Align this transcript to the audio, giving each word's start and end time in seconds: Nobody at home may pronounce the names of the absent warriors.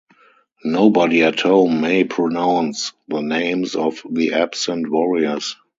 Nobody 0.65 1.21
at 1.23 1.41
home 1.41 1.81
may 1.81 2.05
pronounce 2.05 2.91
the 3.07 3.21
names 3.21 3.75
of 3.75 4.01
the 4.09 4.33
absent 4.33 4.89
warriors. 4.89 5.55